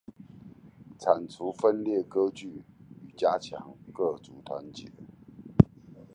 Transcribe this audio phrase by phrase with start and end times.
[0.97, 2.63] 剷除分裂割據
[3.05, 4.89] 與加強各族團結